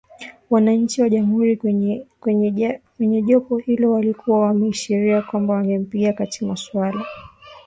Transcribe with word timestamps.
Wanachama 0.49 1.03
wa 1.03 1.09
Jamuhuri 1.09 1.57
kwenye 2.19 3.21
jopo 3.25 3.57
hilo 3.57 3.91
walikuwa 3.91 4.39
wameashiria 4.41 5.21
kwamba 5.21 5.53
wangempinga 5.53 6.13
katika 6.13 6.45
masuala 6.45 6.89
mbalimbali 6.91 7.09